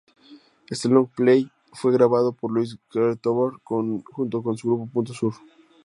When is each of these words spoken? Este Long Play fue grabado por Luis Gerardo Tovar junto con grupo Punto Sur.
Este 0.67 0.89
Long 0.89 1.09
Play 1.15 1.51
fue 1.73 1.91
grabado 1.93 2.31
por 2.33 2.51
Luis 2.51 2.75
Gerardo 2.89 3.17
Tovar 3.17 3.53
junto 3.63 4.41
con 4.41 4.55
grupo 4.55 4.87
Punto 4.91 5.13
Sur. 5.13 5.35